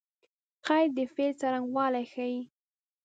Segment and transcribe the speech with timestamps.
[0.67, 2.39] قید د فعل څرنګوالی ښيي.